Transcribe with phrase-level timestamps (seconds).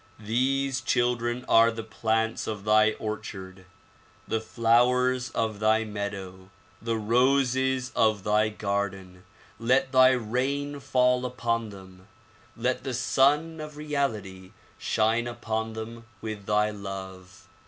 [0.19, 3.65] These children are the plants of thy orchard,
[4.27, 6.49] the flowers of thy meadow,
[6.81, 9.25] the roses of thy garden.
[9.59, 12.07] Let thy rain fall upon them;
[12.57, 17.47] let the Sun of Reality shine upon them with thy love.